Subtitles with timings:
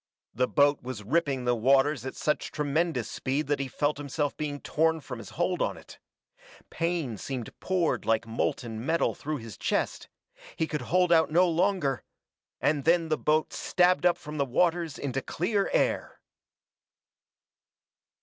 [0.33, 4.59] The boat was ripping the waters at such tremendous speed that he felt himself being
[4.59, 5.99] torn from his hold on it.
[6.71, 10.09] Pain seemed poured like molten metal through his chest
[10.55, 12.03] he could hold out no longer;
[12.59, 16.19] and then the boat stabbed up from the waters into clear air!